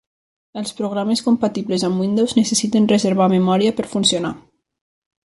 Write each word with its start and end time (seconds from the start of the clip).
Els 0.59 0.71
programes 0.77 1.19
compatibles 1.25 1.85
amb 1.89 2.03
Windows 2.05 2.33
necessiten 2.39 2.87
reservar 2.93 3.29
memòria 3.35 3.75
per 3.81 3.87
funcionar. 3.93 4.33